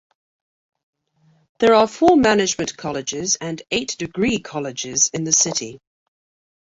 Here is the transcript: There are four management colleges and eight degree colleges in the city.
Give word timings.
There 1.59 1.75
are 1.75 1.85
four 1.85 2.17
management 2.17 2.75
colleges 2.75 3.35
and 3.39 3.61
eight 3.69 3.95
degree 3.99 4.39
colleges 4.39 5.11
in 5.13 5.25
the 5.25 5.31
city. 5.31 5.79